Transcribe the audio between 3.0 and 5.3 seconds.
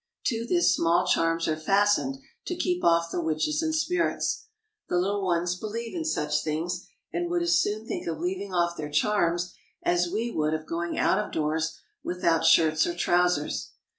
the witches and spirits; the little